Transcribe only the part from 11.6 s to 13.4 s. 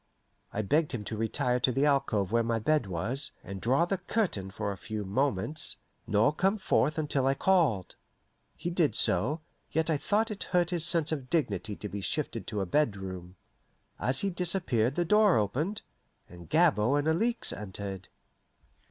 to be shifted to a bedroom.